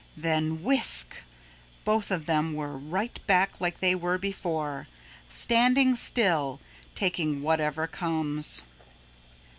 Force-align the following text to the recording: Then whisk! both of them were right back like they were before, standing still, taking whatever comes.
Then 0.17 0.63
whisk! 0.63 1.21
both 1.85 2.09
of 2.09 2.25
them 2.25 2.55
were 2.55 2.75
right 2.75 3.19
back 3.27 3.61
like 3.61 3.79
they 3.81 3.93
were 3.93 4.17
before, 4.17 4.87
standing 5.29 5.95
still, 5.95 6.59
taking 6.95 7.43
whatever 7.43 7.85
comes. 7.85 8.63